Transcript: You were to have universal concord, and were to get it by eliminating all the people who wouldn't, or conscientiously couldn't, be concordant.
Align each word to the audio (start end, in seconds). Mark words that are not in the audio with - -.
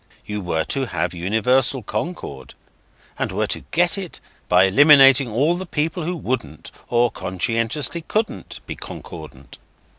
You 0.25 0.41
were 0.41 0.63
to 0.63 0.87
have 0.87 1.13
universal 1.13 1.83
concord, 1.83 2.55
and 3.19 3.31
were 3.31 3.45
to 3.45 3.59
get 3.69 3.99
it 3.99 4.19
by 4.49 4.63
eliminating 4.63 5.31
all 5.31 5.55
the 5.55 5.67
people 5.67 6.05
who 6.05 6.17
wouldn't, 6.17 6.71
or 6.89 7.11
conscientiously 7.11 8.01
couldn't, 8.07 8.61
be 8.65 8.75
concordant. 8.75 9.59